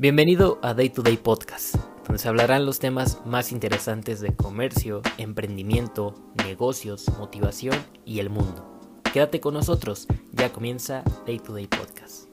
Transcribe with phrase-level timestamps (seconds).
[0.00, 1.74] Bienvenido a Day to Day Podcast,
[2.04, 8.78] donde se hablarán los temas más interesantes de comercio, emprendimiento, negocios, motivación y el mundo.
[9.12, 12.28] Quédate con nosotros, ya comienza Day to Day Podcast.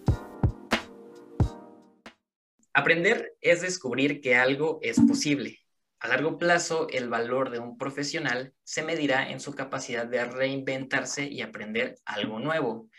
[2.72, 5.58] Aprender es descubrir que algo es posible.
[5.98, 11.26] A largo plazo, el valor de un profesional se medirá en su capacidad de reinventarse
[11.26, 12.90] y aprender algo nuevo.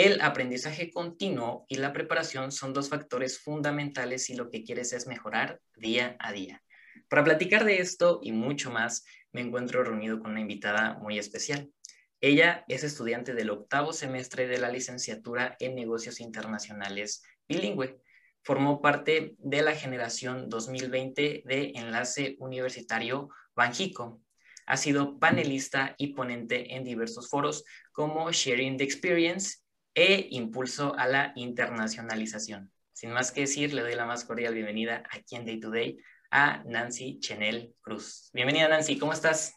[0.00, 5.08] El aprendizaje continuo y la preparación son dos factores fundamentales si lo que quieres es
[5.08, 6.62] mejorar día a día.
[7.08, 11.72] Para platicar de esto y mucho más, me encuentro reunido con una invitada muy especial.
[12.20, 18.00] Ella es estudiante del octavo semestre de la licenciatura en negocios internacionales bilingüe.
[18.44, 24.22] Formó parte de la generación 2020 de Enlace Universitario Banjico.
[24.64, 29.58] Ha sido panelista y ponente en diversos foros como Sharing the Experience
[29.98, 32.70] e impulso a la internacionalización.
[32.92, 35.98] Sin más que decir, le doy la más cordial bienvenida aquí en Day to Day
[36.30, 38.30] a Nancy Chenel Cruz.
[38.32, 39.56] Bienvenida Nancy, ¿cómo estás?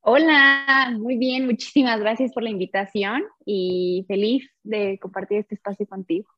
[0.00, 6.28] Hola, muy bien, muchísimas gracias por la invitación y feliz de compartir este espacio contigo.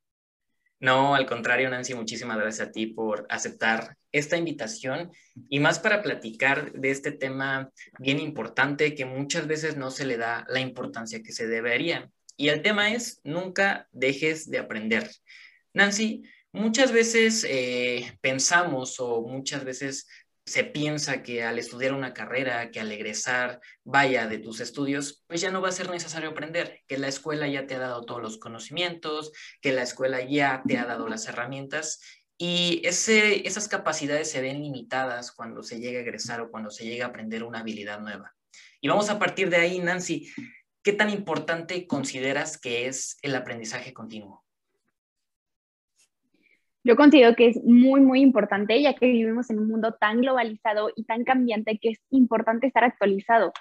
[0.80, 5.10] No, al contrario, Nancy, muchísimas gracias a ti por aceptar esta invitación
[5.48, 10.18] y más para platicar de este tema bien importante que muchas veces no se le
[10.18, 12.10] da la importancia que se debería.
[12.40, 15.10] Y el tema es, nunca dejes de aprender.
[15.74, 20.08] Nancy, muchas veces eh, pensamos o muchas veces
[20.46, 25.42] se piensa que al estudiar una carrera, que al egresar vaya de tus estudios, pues
[25.42, 28.22] ya no va a ser necesario aprender, que la escuela ya te ha dado todos
[28.22, 32.00] los conocimientos, que la escuela ya te ha dado las herramientas
[32.38, 37.04] y esas capacidades se ven limitadas cuando se llega a egresar o cuando se llega
[37.04, 38.34] a aprender una habilidad nueva.
[38.80, 40.32] Y vamos a partir de ahí, Nancy,
[40.82, 44.44] ¿qué tan importante consideras que es el aprendizaje continuo?
[46.82, 50.90] Yo considero que es muy, muy importante, ya que vivimos en un mundo tan globalizado
[50.96, 53.52] y tan cambiante que es importante estar actualizado.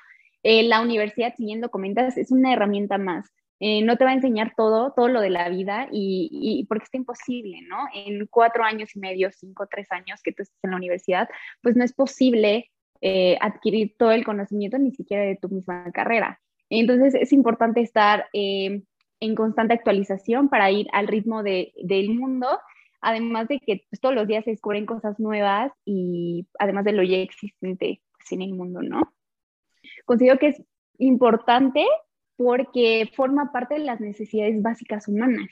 [0.44, 3.28] Eh, la universidad, si bien lo comentas, es una herramienta más.
[3.60, 6.94] Eh, no te va a enseñar todo, todo lo de la vida y, porque es
[6.94, 7.78] imposible, ¿no?
[7.94, 11.28] En cuatro años y medio, cinco, tres años que tú estés en la universidad,
[11.62, 16.40] pues no es posible eh, adquirir todo el conocimiento ni siquiera de tu misma carrera.
[16.70, 18.84] Entonces es importante estar eh,
[19.20, 22.48] en constante actualización para ir al ritmo de, del mundo,
[23.02, 27.04] además de que pues, todos los días se descubren cosas nuevas y además de lo
[27.04, 29.14] ya existente pues, en el mundo, ¿no?
[30.06, 30.64] Considero que es
[30.98, 31.86] importante
[32.36, 35.50] porque forma parte de las necesidades básicas humanas.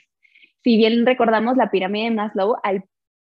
[0.62, 2.56] Si bien recordamos la pirámide de Maslow,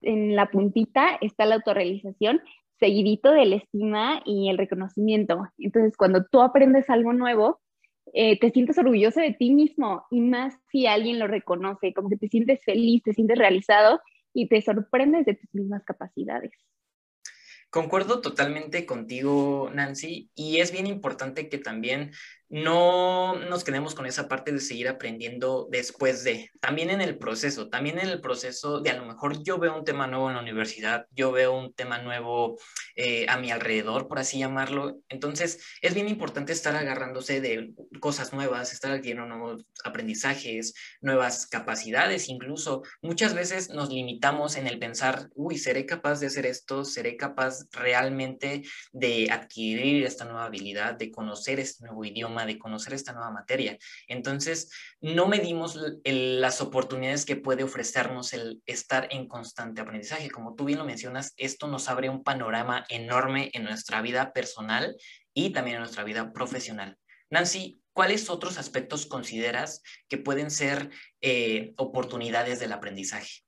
[0.03, 2.41] en la puntita está la autorrealización,
[2.79, 5.47] seguidito de la estima y el reconocimiento.
[5.59, 7.61] Entonces, cuando tú aprendes algo nuevo,
[8.13, 12.17] eh, te sientes orgulloso de ti mismo y más si alguien lo reconoce, como que
[12.17, 14.01] te sientes feliz, te sientes realizado
[14.33, 16.53] y te sorprendes de tus mismas capacidades.
[17.71, 22.11] Concuerdo totalmente contigo, Nancy, y es bien importante que también
[22.51, 27.69] no nos quedemos con esa parte de seguir aprendiendo después de, también en el proceso,
[27.69, 30.43] también en el proceso de a lo mejor yo veo un tema nuevo en la
[30.43, 32.59] universidad, yo veo un tema nuevo
[32.97, 34.99] eh, a mi alrededor, por así llamarlo.
[35.09, 42.29] Entonces, es bien importante estar agarrándose de cosas nuevas, estar adquiriendo nuevos aprendizajes, nuevas capacidades,
[42.29, 42.83] incluso.
[43.01, 47.69] Muchas veces nos limitamos en el pensar, uy, seré capaz de hacer esto, seré capaz
[47.71, 48.63] realmente
[48.93, 53.79] de adquirir esta nueva habilidad, de conocer este nuevo idioma de conocer esta nueva materia.
[54.09, 54.71] Entonces,
[55.01, 60.31] no medimos las oportunidades que puede ofrecernos el estar en constante aprendizaje.
[60.31, 64.97] Como tú bien lo mencionas, esto nos abre un panorama enorme en nuestra vida personal
[65.35, 66.97] y también en nuestra vida profesional.
[67.31, 70.91] Nancy, ¿cuáles otros aspectos consideras que pueden ser
[71.21, 73.43] eh, oportunidades del aprendizaje?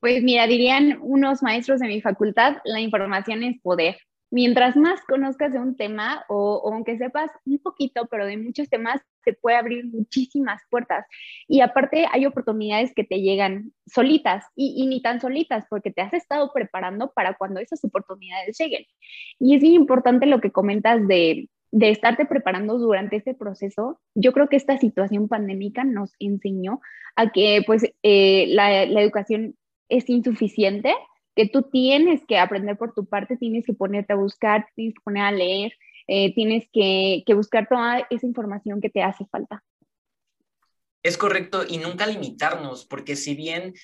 [0.00, 3.98] Pues mira, dirían unos maestros de mi facultad, la información es poder
[4.30, 9.00] mientras más conozcas de un tema o, aunque sepas un poquito, pero de muchos temas,
[9.24, 11.06] se puede abrir muchísimas puertas.
[11.46, 16.12] Y aparte hay oportunidades que te llegan solitas y, ni tan solitas porque te has
[16.12, 18.84] estado preparando para cuando esas oportunidades lleguen.
[19.38, 24.00] Y es bien importante lo que comentas de, de estarte preparando durante este proceso.
[24.14, 26.80] Yo creo que esta situación pandémica nos enseñó
[27.16, 29.56] a que pues eh, la, la educación
[29.88, 30.94] es insuficiente
[31.38, 35.02] que tú tienes que aprender por tu parte, tienes que ponerte a buscar, tienes que
[35.04, 35.72] poner a leer,
[36.08, 39.62] eh, tienes que, que buscar toda esa información que te hace falta.
[41.04, 43.74] Es correcto y nunca limitarnos, porque si bien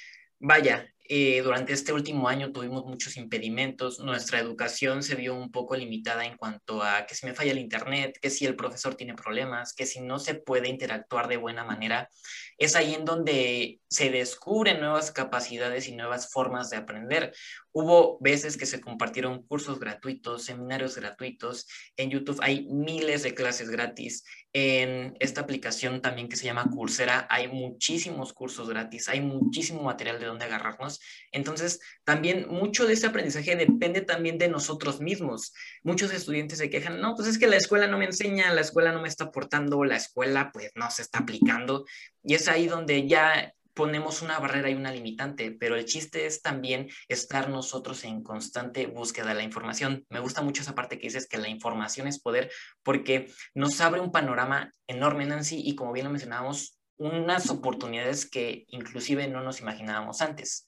[0.41, 5.77] vaya, eh, durante este último año tuvimos muchos impedimentos, nuestra educación se vio un poco
[5.77, 9.15] limitada en cuanto a que si me falla el internet, que si el profesor tiene
[9.15, 12.09] problemas, que si no se puede interactuar de buena manera,
[12.57, 17.35] es ahí en donde se descubren nuevas capacidades y nuevas formas de aprender.
[17.77, 21.67] Hubo veces que se compartieron cursos gratuitos, seminarios gratuitos.
[21.97, 24.23] En YouTube hay miles de clases gratis.
[24.53, 30.21] En esta aplicación también que se llama Coursera hay muchísimos cursos gratis, hay muchísimo material
[30.21, 31.01] de donde agarrarnos.
[31.33, 35.53] Entonces, también mucho de ese aprendizaje depende también de nosotros mismos.
[35.83, 38.93] Muchos estudiantes se quejan, no, pues es que la escuela no me enseña, la escuela
[38.93, 41.87] no me está aportando, la escuela pues no se está aplicando.
[42.23, 46.41] Y es ahí donde ya ponemos una barrera y una limitante, pero el chiste es
[46.43, 50.07] también estar nosotros en constante búsqueda de la información.
[50.09, 52.51] Me gusta mucho esa parte que dices que la información es poder
[52.83, 58.65] porque nos abre un panorama enorme, Nancy, y como bien lo mencionábamos, unas oportunidades que
[58.69, 60.67] inclusive no nos imaginábamos antes.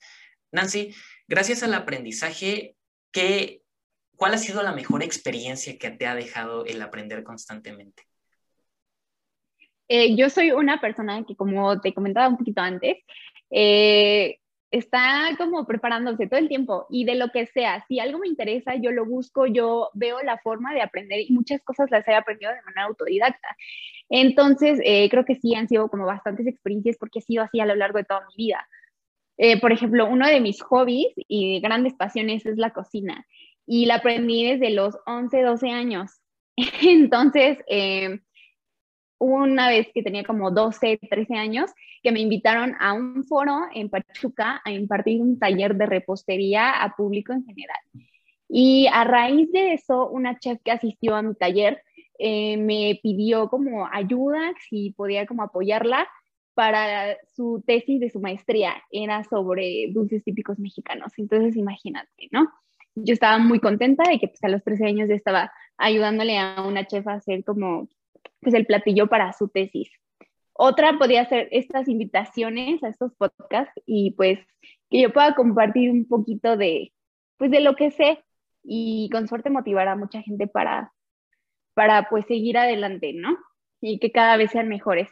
[0.51, 0.95] Nancy,
[1.29, 2.77] gracias al aprendizaje,
[3.13, 3.63] ¿qué,
[4.17, 8.03] ¿cuál ha sido la mejor experiencia que te ha dejado el aprender constantemente?
[9.89, 12.97] Eh, yo soy una persona que, como te comentaba un poquito antes,
[13.51, 14.39] eh,
[14.71, 18.75] está como preparándose todo el tiempo y de lo que sea, si algo me interesa,
[18.75, 22.53] yo lo busco, yo veo la forma de aprender y muchas cosas las he aprendido
[22.53, 23.57] de manera autodidacta.
[24.09, 27.67] Entonces, eh, creo que sí han sido como bastantes experiencias porque ha sido así a
[27.67, 28.69] lo largo de toda mi vida.
[29.61, 33.27] por ejemplo, uno de mis hobbies y grandes pasiones es la cocina
[33.67, 36.11] y la aprendí desde los 11, 12 años.
[36.83, 37.59] Entonces,
[39.19, 41.71] una vez que tenía como 12, 13 años,
[42.03, 46.95] que me invitaron a un foro en Pachuca a impartir un taller de repostería a
[46.95, 47.79] público en general.
[48.49, 51.83] Y a raíz de eso, una chef que asistió a mi taller
[52.19, 56.09] eh, me pidió como ayuda, si podía como apoyarla
[56.55, 58.75] para su tesis de su maestría.
[58.91, 61.13] Era sobre dulces típicos mexicanos.
[61.19, 62.49] Entonces, imagínate, ¿no?
[62.95, 66.65] Yo estaba muy contenta de que pues, a los 13 años ya estaba ayudándole a
[66.67, 67.89] una chef a hacer como
[68.41, 69.91] pues el platillo para su tesis.
[70.53, 74.39] Otra podría ser estas invitaciones a estos podcasts y pues
[74.89, 76.93] que yo pueda compartir un poquito de,
[77.37, 78.25] pues de lo que sé
[78.65, 80.93] y con suerte motivar a mucha gente para,
[81.75, 83.37] para pues seguir adelante, ¿no?
[83.81, 85.11] Y que cada vez sean mejores.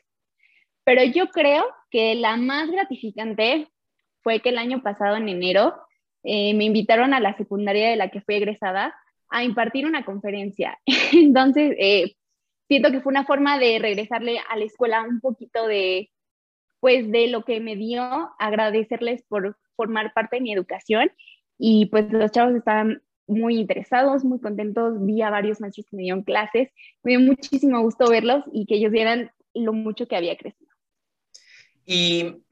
[0.85, 3.69] Pero yo creo que la más gratificante
[4.23, 5.75] fue que el año pasado, en enero,
[6.23, 8.94] eh, me invitaron a la secundaria de la que fui egresada
[9.29, 10.79] a impartir una conferencia.
[11.12, 12.17] Entonces, eh,
[12.75, 16.11] siento que fue una forma de regresarle a la escuela un poquito de,
[16.81, 18.03] pues, de lo que me dio,
[18.41, 21.12] agradecerles por formar parte de mi educación
[21.56, 26.03] y pues los chavos estaban muy interesados, muy contentos, vi a varios maestros que me
[26.03, 26.71] dieron clases,
[27.05, 30.70] me dio muchísimo gusto verlos y que ellos vieran lo mucho que había crecido.
[31.87, 32.43] Y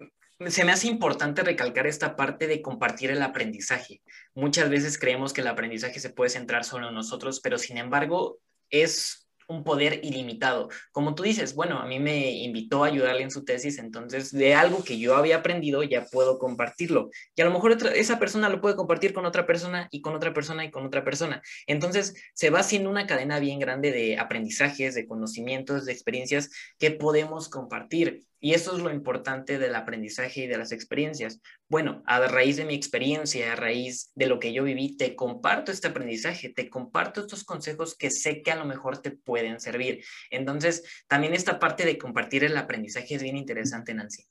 [0.46, 4.02] se me hace importante recalcar esta parte de compartir el aprendizaje.
[4.34, 8.38] Muchas veces creemos que el aprendizaje se puede centrar solo en nosotros, pero sin embargo
[8.70, 9.21] es
[9.52, 10.68] un poder ilimitado.
[10.90, 14.54] Como tú dices, bueno, a mí me invitó a ayudarle en su tesis, entonces de
[14.54, 17.10] algo que yo había aprendido ya puedo compartirlo.
[17.34, 20.32] Y a lo mejor esa persona lo puede compartir con otra persona y con otra
[20.32, 21.42] persona y con otra persona.
[21.66, 26.90] Entonces se va haciendo una cadena bien grande de aprendizajes, de conocimientos, de experiencias que
[26.90, 28.24] podemos compartir.
[28.44, 31.40] Y eso es lo importante del aprendizaje y de las experiencias.
[31.68, 35.70] Bueno, a raíz de mi experiencia, a raíz de lo que yo viví, te comparto
[35.70, 40.02] este aprendizaje, te comparto estos consejos que sé que a lo mejor te pueden servir.
[40.28, 44.24] Entonces, también esta parte de compartir el aprendizaje es bien interesante, Nancy.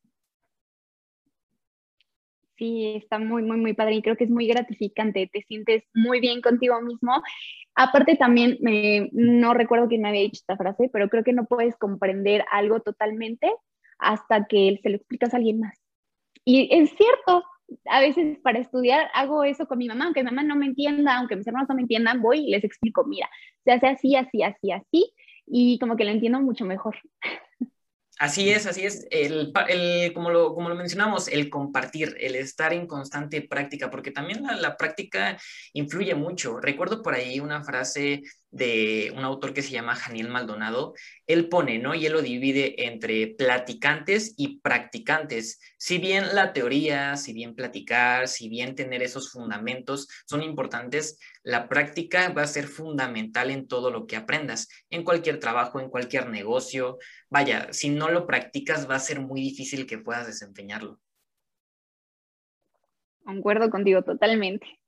[2.57, 5.29] Sí, está muy, muy, muy padre y creo que es muy gratificante.
[5.31, 7.23] Te sientes muy bien contigo mismo.
[7.75, 8.57] Aparte también,
[9.13, 12.81] no recuerdo quién me había dicho esta frase, pero creo que no puedes comprender algo
[12.81, 13.49] totalmente
[14.01, 15.77] hasta que se lo explicas a alguien más.
[16.43, 17.43] Y es cierto,
[17.85, 21.17] a veces para estudiar hago eso con mi mamá, aunque mi mamá no me entienda,
[21.17, 23.29] aunque mis hermanos no me entiendan, voy y les explico, mira,
[23.63, 25.13] se hace así, así, así, así,
[25.45, 26.97] y como que lo entiendo mucho mejor.
[28.19, 29.07] Así es, así es.
[29.09, 34.11] El, el, como, lo, como lo mencionamos, el compartir, el estar en constante práctica, porque
[34.11, 35.39] también la, la, práctica
[35.73, 36.59] influye mucho.
[36.59, 40.93] Recuerdo por ahí una frase de un autor que se llama Janiel Maldonado.
[41.25, 41.95] Él pone, ¿no?
[41.95, 45.59] Y él lo divide entre platicantes y practicantes.
[45.77, 51.69] Si bien la teoría, si bien platicar, si bien tener esos fundamentos son importantes, la
[51.69, 56.29] práctica va a ser fundamental en todo lo que aprendas, en cualquier trabajo, en cualquier
[56.29, 56.97] negocio.
[57.29, 60.99] Vaya, si no lo practicas va a ser muy difícil que puedas desempeñarlo.
[63.23, 64.80] Concuerdo contigo totalmente.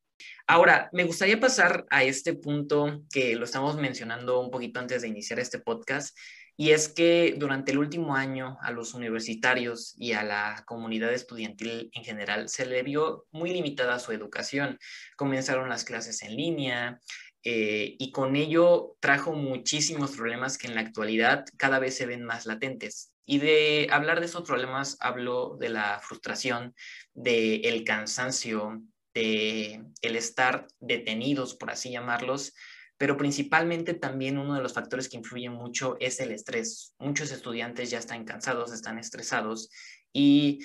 [0.48, 5.08] Ahora, me gustaría pasar a este punto que lo estamos mencionando un poquito antes de
[5.08, 6.18] iniciar este podcast,
[6.56, 11.90] y es que durante el último año a los universitarios y a la comunidad estudiantil
[11.94, 14.78] en general se le vio muy limitada su educación.
[15.16, 17.00] Comenzaron las clases en línea,
[17.46, 22.24] eh, y con ello trajo muchísimos problemas que en la actualidad cada vez se ven
[22.24, 23.12] más latentes.
[23.26, 26.74] Y de hablar de esos problemas hablo de la frustración,
[27.14, 28.82] del el cansancio,
[29.14, 32.54] de el estar detenidos, por así llamarlos,
[32.98, 36.96] pero principalmente también uno de los factores que influyen mucho es el estrés.
[37.00, 39.70] Muchos estudiantes ya están cansados, están estresados
[40.14, 40.60] y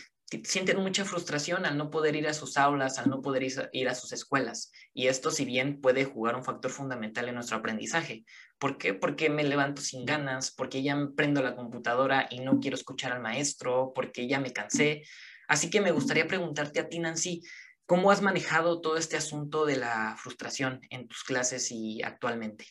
[0.45, 3.95] sienten mucha frustración al no poder ir a sus aulas, al no poder ir a
[3.95, 4.71] sus escuelas.
[4.93, 8.25] Y esto, si bien puede jugar un factor fundamental en nuestro aprendizaje.
[8.59, 8.93] ¿Por qué?
[8.93, 13.23] Porque me levanto sin ganas, porque ya prendo la computadora y no quiero escuchar al
[13.23, 15.02] maestro, porque ya me cansé.
[15.49, 17.43] Así que me gustaría preguntarte a ti, Nancy,
[17.88, 22.66] ¿cómo has manejado todo este asunto de la frustración en tus clases y actualmente?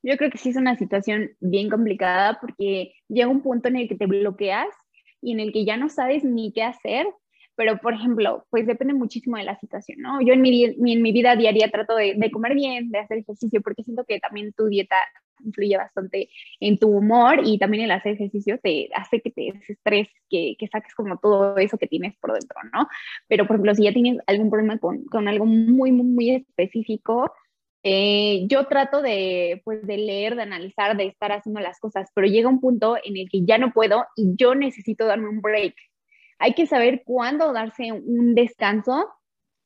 [0.00, 3.88] Yo creo que sí es una situación bien complicada porque llega un punto en el
[3.88, 4.68] que te bloqueas
[5.20, 7.04] y en el que ya no sabes ni qué hacer,
[7.56, 10.20] pero por ejemplo, pues depende muchísimo de la situación, ¿no?
[10.20, 13.60] Yo en mi, en mi vida diaria trato de, de, comer bien, de hacer ejercicio,
[13.60, 14.96] porque siento que también tu dieta
[15.44, 16.28] influye bastante
[16.60, 20.68] en tu humor y también el hacer ejercicio te hace que te desestreses, que, que
[20.68, 22.88] saques como todo eso que tienes por dentro, ¿no?
[23.28, 27.32] Pero por ejemplo, si ya tienes algún problema con, con algo muy, muy, muy específico,
[27.86, 32.26] eh, yo trato de, pues, de leer, de analizar, de estar haciendo las cosas, pero
[32.26, 35.74] llega un punto en el que ya no puedo y yo necesito darme un break.
[36.38, 39.10] Hay que saber cuándo darse un descanso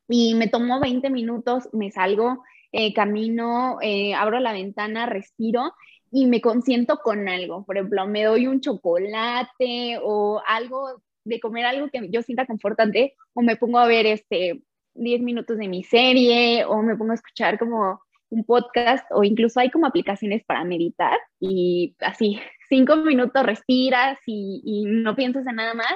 [0.08, 5.74] y me tomo 20 minutos, me salgo, eh, camino, eh, abro la ventana, respiro
[6.10, 7.64] y me consiento con algo.
[7.64, 13.14] Por ejemplo, me doy un chocolate o algo de comer algo que yo sienta confortante
[13.34, 14.62] o me pongo a ver este
[14.94, 19.60] 10 minutos de mi serie o me pongo a escuchar como un podcast o incluso
[19.60, 25.74] hay como aplicaciones para meditar y así, cinco minutos respiras y, no piensas en nada
[25.74, 25.94] más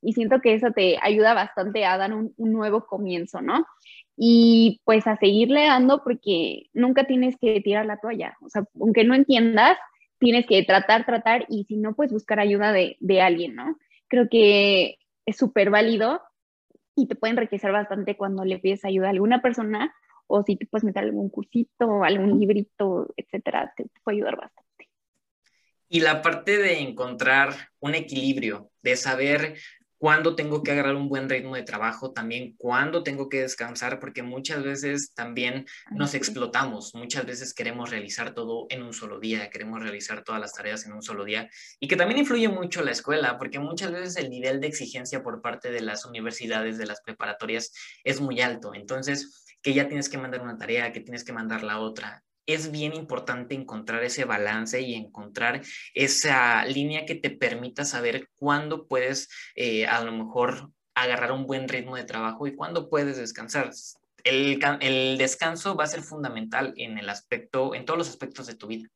[0.00, 3.66] y siento que eso te ayuda bastante a dar un, nuevo comienzo, ¿no?
[4.24, 9.02] Y pues a seguirle dando porque nunca tienes que tirar la toalla, o sea, aunque
[9.02, 9.76] no entiendas,
[10.20, 13.76] tienes que tratar, tratar y si no, pues buscar ayuda de, de alguien, ¿no?
[14.06, 16.20] Creo que es súper válido
[16.94, 19.92] y te puede enriquecer bastante cuando le pides ayuda a alguna persona
[20.28, 24.88] o si te puedes meter algún cursito, algún librito, etcétera, te, puede ayudar bastante.
[25.88, 29.56] Y la parte de encontrar un equilibrio, de saber
[30.02, 34.24] cuándo tengo que agarrar un buen ritmo de trabajo, también cuándo tengo que descansar, porque
[34.24, 39.80] muchas veces también nos explotamos, muchas veces queremos realizar todo en un solo día, queremos
[39.80, 43.38] realizar todas las tareas en un solo día, y que también influye mucho la escuela,
[43.38, 47.72] porque muchas veces el nivel de exigencia por parte de las universidades, de las preparatorias,
[48.02, 48.74] es muy alto.
[48.74, 52.70] Entonces, que ya tienes que mandar una tarea, que tienes que mandar la otra, es
[52.70, 55.62] bien importante encontrar ese balance y encontrar
[55.94, 61.68] esa línea que te permita saber cuándo puedes eh, a lo mejor agarrar un buen
[61.68, 63.70] ritmo de trabajo y cuándo puedes descansar.
[64.24, 68.54] El, el, descanso va a ser fundamental en el aspecto, en todos los aspectos de
[68.54, 68.88] tu vida.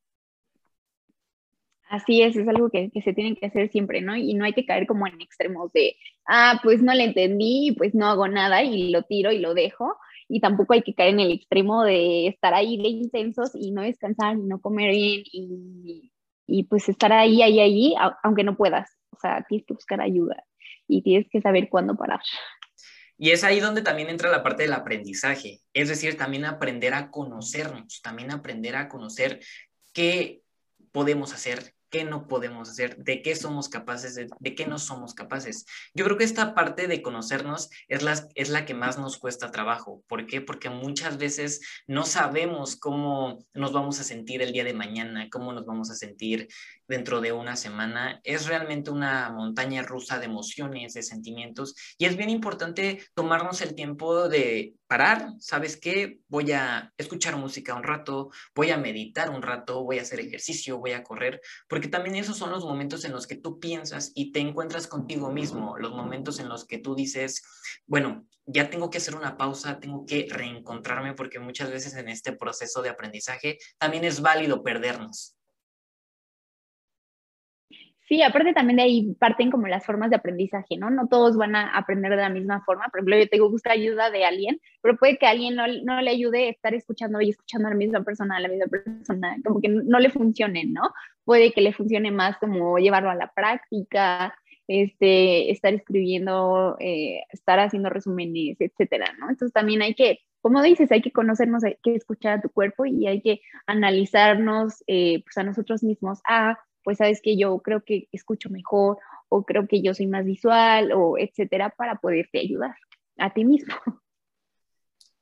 [1.88, 4.16] Así es, es algo que, que, se tiene que hacer siempre, ¿no?
[4.16, 7.94] Y no hay que caer como en extremos de, ah, pues no le entendí, pues
[7.94, 9.96] no hago nada y lo tiro y lo dejo,
[10.28, 13.82] y tampoco hay que caer en el extremo de estar ahí de intensos y no
[13.82, 16.10] descansar y no comer bien y,
[16.46, 18.90] y pues estar ahí, ahí, ahí, aunque no puedas.
[19.10, 20.44] O sea, tienes que buscar ayuda
[20.86, 22.20] y tienes que saber cuándo parar.
[23.18, 27.10] Y es ahí donde también entra la parte del aprendizaje, es decir, también aprender a
[27.10, 29.40] conocernos, también aprender a conocer
[29.94, 30.42] qué
[30.92, 35.64] podemos hacer, qué no podemos hacer, de qué somos capaces, de, qué no somos capaces.
[35.94, 39.50] Yo creo que esta parte de conocernos es la, es la que más nos cuesta
[39.50, 40.02] trabajo.
[40.06, 40.42] ¿Por qué?
[40.42, 45.54] Porque muchas veces no sabemos cómo nos vamos a sentir el día de mañana, cómo
[45.54, 46.48] nos vamos a sentir
[46.86, 48.20] dentro de una semana.
[48.24, 53.74] Es realmente una montaña rusa de emociones, de sentimientos, y es bien importante tomarnos el
[53.74, 56.20] tiempo de parar, ¿sabes qué?
[56.28, 60.78] Voy a escuchar música un rato, voy a meditar un rato, voy a hacer ejercicio,
[60.78, 64.32] voy a correr, porque también esos son los momentos en los que tú piensas y
[64.32, 67.42] te encuentras contigo mismo, los momentos en los que tú dices,
[67.86, 72.32] bueno, ya tengo que hacer una pausa, tengo que reencontrarme, porque muchas veces en este
[72.32, 75.35] proceso de aprendizaje también es válido perdernos.
[78.08, 80.90] Sí, aparte también de ahí parten como las formas de aprendizaje, ¿no?
[80.90, 82.84] No todos van a aprender de la misma forma.
[82.84, 86.10] Por ejemplo, yo tengo buscar ayuda de alguien, pero puede que alguien no, no, le
[86.10, 89.68] ayude estar escuchando y escuchando a la misma persona, a la misma persona, como que
[89.68, 90.82] no le funcione, ¿no?
[91.24, 94.34] Puede que le funcione más como llevarlo a la práctica,
[94.68, 99.30] este, estar escribiendo, eh, estar haciendo resúmenes, etcétera, ¿no?
[99.30, 102.86] Entonces también hay que como dices, hay que conocernos, hay que escuchar a tu cuerpo
[102.86, 106.20] y hay que analizarnos eh, pues a nosotros mismos.
[106.24, 106.56] Ah,
[106.86, 110.92] pues sabes que yo creo que escucho mejor o creo que yo soy más visual
[110.92, 112.76] o etcétera para poderte ayudar
[113.18, 113.74] a ti mismo.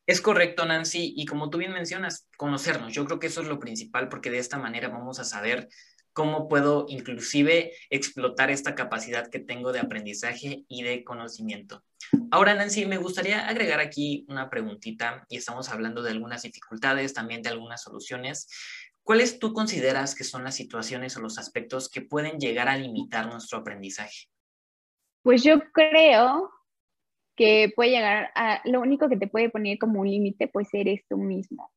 [0.06, 2.92] Es correcto, Nancy, y como tú bien mencionas, conocernos.
[2.92, 5.70] Yo creo que eso es lo principal porque de esta manera vamos a saber
[6.12, 11.82] cómo puedo inclusive explotar esta capacidad que tengo de aprendizaje y de conocimiento.
[12.30, 17.40] Ahora, Nancy, me gustaría agregar aquí una preguntita y estamos hablando de algunas dificultades, también
[17.40, 18.48] de algunas soluciones.
[19.04, 23.26] ¿Cuáles tú consideras que son las situaciones o los aspectos que pueden llegar a limitar
[23.26, 24.28] nuestro aprendizaje?
[25.22, 26.50] Pues yo creo
[27.36, 31.02] que puede llegar a, lo único que te puede poner como un límite, pues eres
[31.06, 31.70] tú mismo.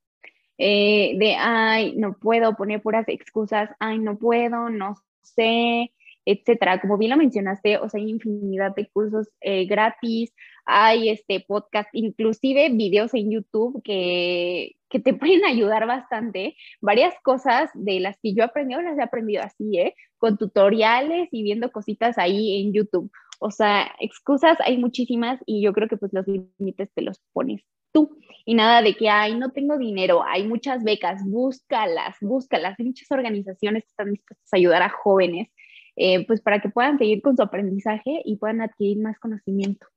[0.58, 5.92] Eh, de, ay, no puedo poner puras excusas, ay, no puedo, no sé,
[6.24, 6.80] etcétera.
[6.80, 10.34] Como bien lo mencionaste, o sea, hay infinidad de cursos eh, gratis,
[10.66, 16.56] hay este podcast, inclusive videos en YouTube que, que te pueden ayudar bastante.
[16.82, 19.96] Varias cosas de las que yo aprendí, las he aprendido así, ¿eh?
[20.18, 23.12] Con tutoriales y viendo cositas ahí en YouTube.
[23.40, 27.64] O sea, excusas hay muchísimas y yo creo que pues los límites te los pones
[27.92, 28.18] tú.
[28.46, 32.80] Y nada de que, ay, no tengo dinero, hay muchas becas, búscalas, búscalas.
[32.80, 35.50] Hay muchas organizaciones que están dispuestas a ayudar a jóvenes,
[35.96, 39.88] eh, pues para que puedan seguir con su aprendizaje y puedan adquirir más conocimiento.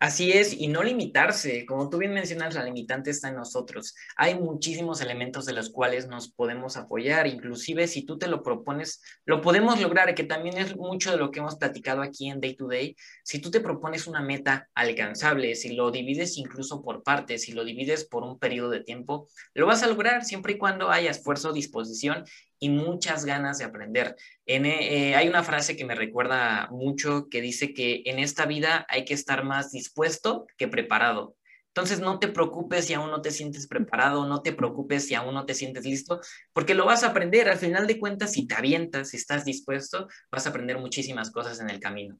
[0.00, 1.66] Así es, y no limitarse.
[1.66, 3.94] Como tú bien mencionas, la limitante está en nosotros.
[4.16, 7.26] Hay muchísimos elementos de los cuales nos podemos apoyar.
[7.26, 11.30] Inclusive si tú te lo propones, lo podemos lograr, que también es mucho de lo
[11.30, 12.96] que hemos platicado aquí en Day to Day.
[13.24, 17.62] Si tú te propones una meta alcanzable, si lo divides incluso por partes, si lo
[17.62, 21.52] divides por un periodo de tiempo, lo vas a lograr siempre y cuando haya esfuerzo,
[21.52, 22.24] disposición
[22.60, 24.16] y muchas ganas de aprender.
[24.46, 28.86] En, eh, hay una frase que me recuerda mucho que dice que en esta vida
[28.88, 31.36] hay que estar más dispuesto que preparado.
[31.68, 35.34] Entonces no te preocupes si aún no te sientes preparado, no te preocupes si aún
[35.34, 36.20] no te sientes listo,
[36.52, 37.48] porque lo vas a aprender.
[37.48, 41.60] Al final de cuentas, si te avientas, si estás dispuesto, vas a aprender muchísimas cosas
[41.60, 42.18] en el camino.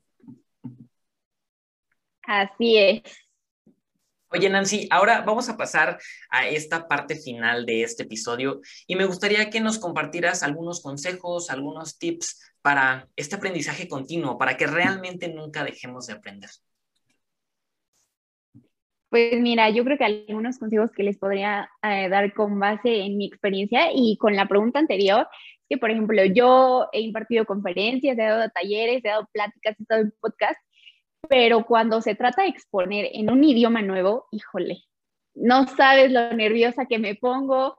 [2.23, 3.02] Así es.
[4.32, 5.99] Oye, Nancy, ahora vamos a pasar
[6.30, 11.50] a esta parte final de este episodio y me gustaría que nos compartieras algunos consejos,
[11.50, 16.50] algunos tips para este aprendizaje continuo, para que realmente nunca dejemos de aprender.
[19.08, 23.16] Pues mira, yo creo que algunos consejos que les podría eh, dar con base en
[23.16, 25.26] mi experiencia y con la pregunta anterior,
[25.69, 30.02] que por ejemplo yo he impartido conferencias, he dado talleres, he dado pláticas, he estado
[30.02, 30.60] en podcast
[31.30, 34.82] pero cuando se trata de exponer en un idioma nuevo, híjole,
[35.32, 37.76] no sabes lo nerviosa que me pongo,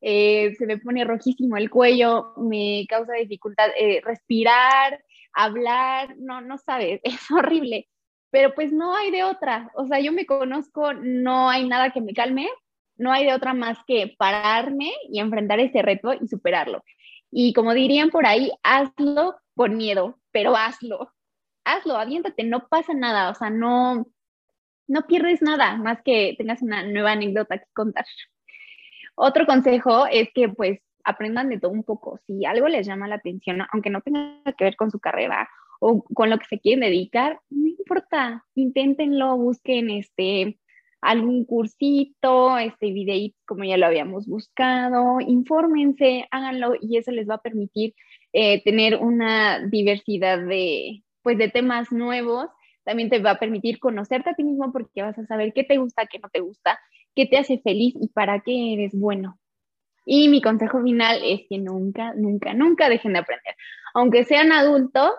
[0.00, 6.56] eh, se me pone rojísimo el cuello, me causa dificultad eh, respirar, hablar, no, no
[6.56, 7.88] sabes, es horrible,
[8.30, 12.00] pero pues no hay de otra, o sea, yo me conozco, no hay nada que
[12.00, 12.48] me calme,
[12.96, 16.82] no hay de otra más que pararme y enfrentar ese reto y superarlo.
[17.30, 21.12] Y como dirían por ahí, hazlo con miedo, pero hazlo
[21.64, 24.06] hazlo, aviéntate, no pasa nada, o sea, no,
[24.86, 28.04] no pierdes nada más que tengas una nueva anécdota que contar.
[29.16, 32.18] Otro consejo es que pues aprendan de todo un poco.
[32.26, 35.48] Si algo les llama la atención, aunque no tenga que ver con su carrera
[35.80, 40.58] o con lo que se quieren dedicar, no importa, inténtenlo, busquen este
[41.00, 47.34] algún cursito, este videíto como ya lo habíamos buscado, infórmense, háganlo y eso les va
[47.34, 47.94] a permitir
[48.32, 52.48] eh, tener una diversidad de, pues de temas nuevos,
[52.84, 55.78] también te va a permitir conocerte a ti mismo porque vas a saber qué te
[55.78, 56.78] gusta, qué no te gusta,
[57.16, 59.38] qué te hace feliz y para qué eres bueno.
[60.06, 63.56] Y mi consejo final es que nunca, nunca, nunca dejen de aprender.
[63.94, 65.12] Aunque sean adultos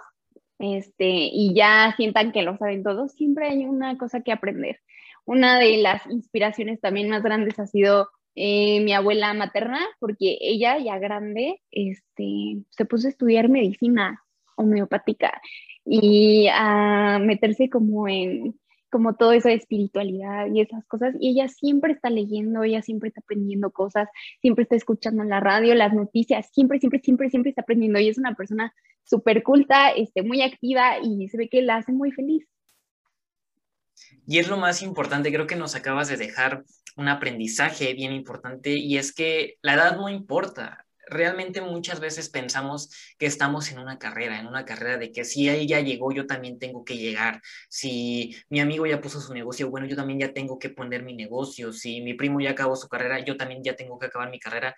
[0.60, 4.80] este, y ya sientan que lo saben todo, siempre hay una cosa que aprender.
[5.26, 10.78] Una de las inspiraciones también más grandes ha sido eh, mi abuela materna, porque ella
[10.78, 14.22] ya grande este, se puso a estudiar medicina
[14.56, 15.42] homeopática
[15.86, 18.56] y a meterse como en
[18.96, 21.16] como todo eso de espiritualidad y esas cosas.
[21.20, 24.08] Y ella siempre está leyendo, ella siempre está aprendiendo cosas,
[24.40, 28.00] siempre está escuchando en la radio, las noticias, siempre, siempre, siempre, siempre está aprendiendo.
[28.00, 31.92] Y es una persona súper culta, este, muy activa y se ve que la hace
[31.92, 32.48] muy feliz.
[34.26, 36.64] Y es lo más importante, creo que nos acabas de dejar
[36.96, 42.90] un aprendizaje bien importante y es que la edad no importa realmente muchas veces pensamos
[43.18, 46.26] que estamos en una carrera, en una carrera de que si él ya llegó, yo
[46.26, 47.42] también tengo que llegar.
[47.70, 51.16] Si mi amigo ya puso su negocio, bueno, yo también ya tengo que poner mi
[51.16, 51.74] negocio.
[51.74, 54.76] Si mi primo ya acabó su carrera, yo también ya tengo que acabar mi carrera.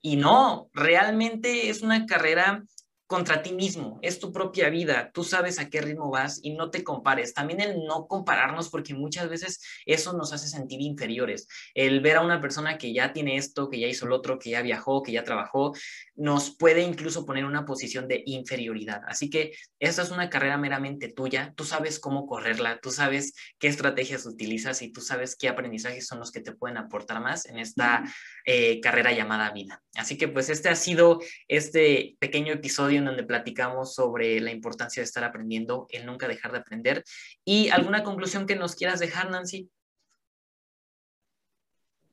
[0.00, 2.64] Y no, realmente es una carrera
[3.08, 6.70] contra ti mismo, es tu propia vida, tú sabes a qué ritmo vas y no
[6.70, 7.32] te compares.
[7.32, 11.48] También el no compararnos porque muchas veces eso nos hace sentir inferiores.
[11.72, 14.50] El ver a una persona que ya tiene esto, que ya hizo lo otro, que
[14.50, 15.72] ya viajó, que ya trabajó,
[16.16, 19.00] nos puede incluso poner en una posición de inferioridad.
[19.06, 23.68] Así que esta es una carrera meramente tuya, tú sabes cómo correrla, tú sabes qué
[23.68, 27.58] estrategias utilizas y tú sabes qué aprendizajes son los que te pueden aportar más en
[27.58, 28.04] esta
[28.44, 29.82] eh, carrera llamada vida.
[29.96, 35.00] Así que pues este ha sido este pequeño episodio en donde platicamos sobre la importancia
[35.00, 37.04] de estar aprendiendo, el nunca dejar de aprender.
[37.44, 39.70] ¿Y alguna conclusión que nos quieras dejar, Nancy?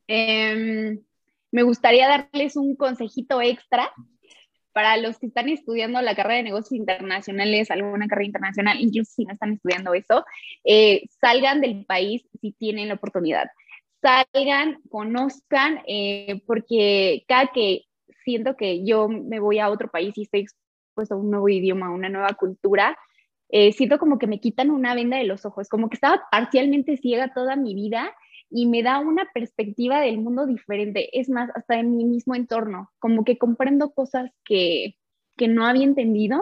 [0.07, 1.01] Em,
[1.51, 3.91] me gustaría darles un consejito extra
[4.75, 9.23] para los que están estudiando la carrera de negocios internacionales, alguna carrera internacional, incluso si
[9.23, 10.25] no están estudiando eso,
[10.65, 13.47] eh, salgan del país si tienen la oportunidad.
[14.01, 17.85] Salgan, conozcan, eh, porque cada que
[18.25, 20.45] siento que yo me voy a otro país y estoy
[20.95, 22.97] pues a un nuevo idioma, una nueva cultura,
[23.49, 26.97] eh, siento como que me quitan una venda de los ojos, como que estaba parcialmente
[26.97, 28.15] ciega toda mi vida
[28.49, 32.91] y me da una perspectiva del mundo diferente, es más, hasta en mi mismo entorno,
[32.99, 34.95] como que comprendo cosas que,
[35.37, 36.39] que no había entendido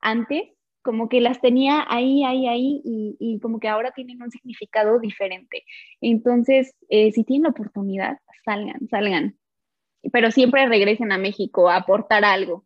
[0.00, 0.42] antes,
[0.82, 5.00] como que las tenía ahí, ahí, ahí y, y como que ahora tienen un significado
[5.00, 5.64] diferente.
[6.00, 9.36] Entonces, eh, si tienen la oportunidad, salgan, salgan,
[10.12, 12.65] pero siempre regresen a México a aportar algo,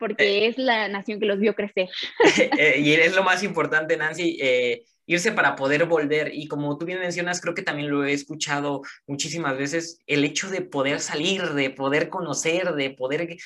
[0.00, 0.46] porque eh.
[0.48, 1.88] es la nación que los vio crecer.
[2.58, 6.32] Eh, y es lo más importante, Nancy, eh, irse para poder volver.
[6.34, 10.50] Y como tú bien mencionas, creo que también lo he escuchado muchísimas veces, el hecho
[10.50, 13.36] de poder salir, de poder conocer, de poder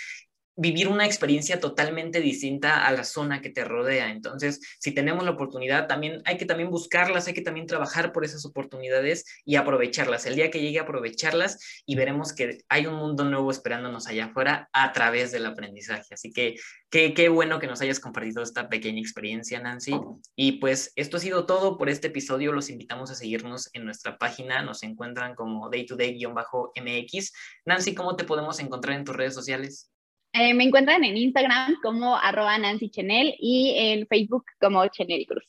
[0.56, 4.10] vivir una experiencia totalmente distinta a la zona que te rodea.
[4.10, 8.24] Entonces, si tenemos la oportunidad, también hay que también buscarlas, hay que también trabajar por
[8.24, 10.26] esas oportunidades y aprovecharlas.
[10.26, 14.26] El día que llegue a aprovecharlas y veremos que hay un mundo nuevo esperándonos allá
[14.26, 16.14] afuera a través del aprendizaje.
[16.14, 16.54] Así que
[16.90, 19.98] qué, qué bueno que nos hayas compartido esta pequeña experiencia, Nancy.
[20.36, 22.52] Y pues esto ha sido todo por este episodio.
[22.52, 24.62] Los invitamos a seguirnos en nuestra página.
[24.62, 27.32] Nos encuentran como day to day-mx.
[27.64, 29.93] Nancy, ¿cómo te podemos encontrar en tus redes sociales?
[30.36, 35.44] Eh, me encuentran en Instagram como arroba Nancy Chenel y en Facebook como Chenel Cruz.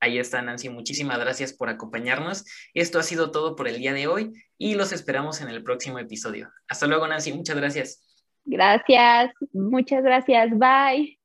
[0.00, 2.46] Ahí está Nancy, muchísimas gracias por acompañarnos.
[2.72, 5.98] Esto ha sido todo por el día de hoy y los esperamos en el próximo
[5.98, 6.50] episodio.
[6.68, 8.02] Hasta luego Nancy, muchas gracias.
[8.46, 11.17] Gracias, muchas gracias, bye.